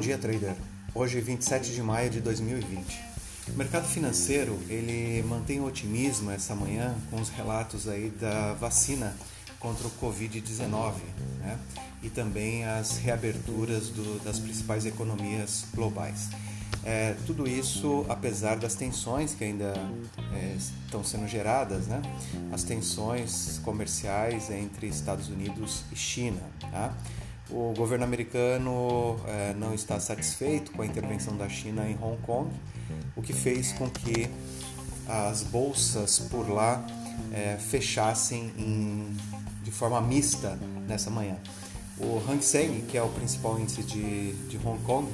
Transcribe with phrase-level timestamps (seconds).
[0.00, 0.54] dia, trader.
[0.94, 2.98] Hoje, 27 de maio de 2020.
[3.48, 9.14] O mercado financeiro ele mantém otimismo essa manhã com os relatos aí da vacina
[9.58, 10.94] contra o Covid-19
[11.40, 11.58] né?
[12.02, 16.30] e também as reaberturas do, das principais economias globais.
[16.82, 19.74] É, tudo isso apesar das tensões que ainda
[20.32, 22.00] é, estão sendo geradas, né?
[22.52, 26.40] as tensões comerciais entre Estados Unidos e China.
[26.70, 26.94] Tá?
[27.52, 32.48] O governo americano é, não está satisfeito com a intervenção da China em Hong Kong,
[33.16, 34.28] o que fez com que
[35.08, 36.86] as bolsas por lá
[37.32, 39.16] é, fechassem em,
[39.64, 41.36] de forma mista nessa manhã.
[41.98, 45.06] O Hang Seng, que é o principal índice de, de Hong Kong,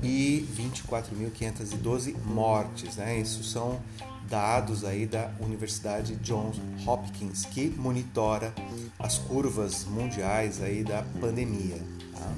[0.01, 2.95] e 24.512 mortes.
[2.95, 3.19] Né?
[3.19, 3.81] Isso são
[4.29, 8.53] dados aí da Universidade Johns Hopkins, que monitora
[8.97, 11.77] as curvas mundiais aí da pandemia.
[12.13, 12.31] Tá?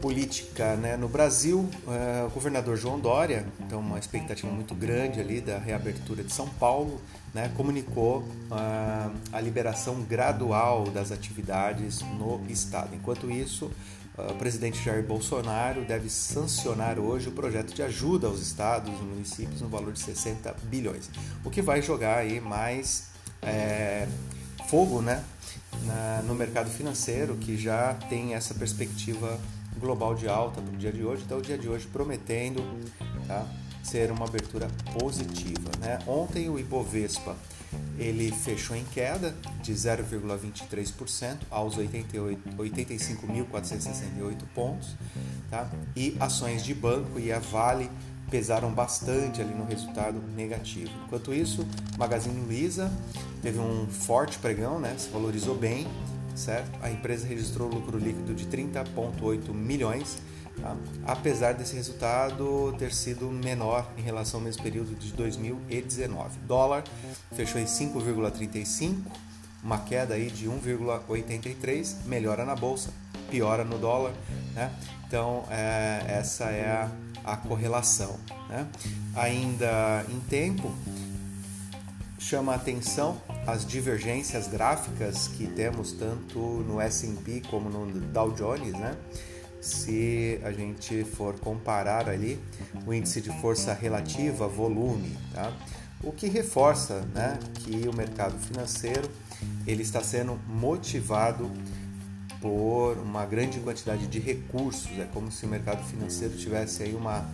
[0.00, 0.96] Política né?
[0.96, 6.22] no Brasil, é, o governador João Dória, então uma expectativa muito grande ali da reabertura
[6.22, 7.00] de São Paulo,
[7.32, 7.50] né?
[7.56, 12.94] comunicou uh, a liberação gradual das atividades no estado.
[12.94, 18.40] Enquanto isso, ah, o presidente Jair Bolsonaro deve sancionar hoje o projeto de ajuda aos
[18.40, 21.10] estados e municípios no valor de 60 bilhões,
[21.44, 23.08] o que vai jogar aí mais
[23.42, 24.06] é,
[24.68, 25.22] fogo né,
[25.84, 29.38] na, no mercado financeiro que já tem essa perspectiva
[29.78, 32.62] global de alta para o dia de hoje, então o dia de hoje prometendo
[33.26, 33.44] tá,
[33.82, 35.70] ser uma abertura positiva.
[35.80, 35.98] Né?
[36.06, 37.36] Ontem o Ibovespa
[37.98, 44.94] ele fechou em queda de 0,23% aos 85.468 pontos,
[45.50, 45.68] tá?
[45.94, 47.90] E ações de banco e a Vale
[48.30, 50.90] pesaram bastante ali no resultado negativo.
[51.06, 51.66] Enquanto isso,
[51.96, 52.92] Magazine Luiza
[53.42, 54.94] teve um forte pregão, né?
[54.98, 55.86] Se valorizou bem,
[56.34, 56.70] certo?
[56.82, 60.18] A empresa registrou lucro líquido de 30,8 milhões
[60.60, 60.76] Tá?
[61.06, 66.38] apesar desse resultado ter sido menor em relação ao mesmo período de 2019.
[66.46, 66.84] Dólar
[67.32, 69.02] fechou em 5,35,
[69.62, 72.90] uma queda aí de 1,83, melhora na bolsa,
[73.30, 74.12] piora no dólar,
[74.54, 74.72] né?
[75.06, 76.90] Então é, essa é a,
[77.32, 78.18] a correlação.
[78.48, 78.66] Né?
[79.14, 80.72] Ainda em tempo,
[82.18, 88.72] chama a atenção as divergências gráficas que temos tanto no S&P como no Dow Jones,
[88.72, 88.96] né?
[89.64, 92.38] Se a gente for comparar ali
[92.86, 95.50] o índice de força relativa volume, tá?
[96.02, 99.10] O que reforça, né, que o mercado financeiro
[99.66, 101.50] ele está sendo motivado
[102.42, 104.90] por uma grande quantidade de recursos.
[104.98, 107.26] É como se o mercado financeiro tivesse aí uma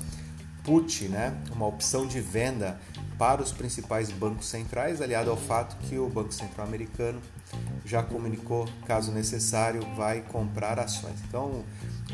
[0.62, 2.80] put, né, uma opção de venda
[3.20, 7.20] para os principais bancos centrais, aliado ao fato que o Banco Central Americano
[7.84, 11.16] já comunicou, caso necessário, vai comprar ações.
[11.28, 11.62] Então,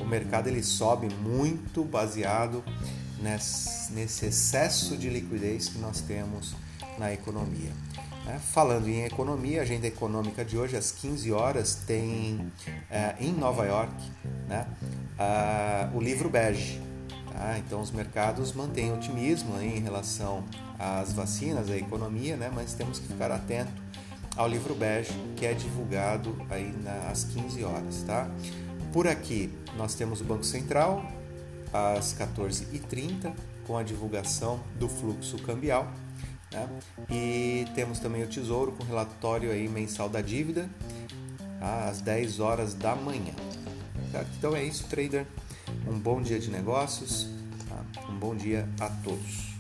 [0.01, 2.65] o mercado ele sobe muito baseado
[3.21, 6.57] nesse excesso de liquidez que nós temos
[6.99, 7.71] na economia.
[8.25, 8.41] Né?
[8.53, 12.51] Falando em economia, a agenda econômica de hoje, às 15 horas, tem
[12.91, 13.95] é, em Nova York
[14.49, 14.67] né,
[15.95, 16.83] o livro bege.
[17.37, 17.59] Tá?
[17.59, 20.45] Então, os mercados mantêm otimismo em relação
[20.79, 22.51] às vacinas, à economia, né?
[22.53, 23.73] mas temos que ficar atento
[24.37, 26.75] ao livro bege que é divulgado aí
[27.11, 28.03] às 15 horas.
[28.07, 28.31] Tá?
[28.93, 31.05] Por aqui, nós temos o Banco Central
[31.73, 33.35] às 14h30
[33.67, 35.93] com a divulgação do fluxo cambial
[36.53, 36.69] né?
[37.11, 40.69] E temos também o Tesouro com relatório aí mensal da dívida
[41.61, 43.35] às 10 horas da manhã.
[44.13, 44.25] Tá?
[44.39, 45.27] Então é isso, trader.
[45.87, 47.29] Um bom dia de negócios,
[47.69, 47.85] tá?
[48.09, 49.56] um bom dia a todos.